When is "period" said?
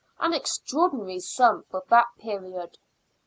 2.17-2.75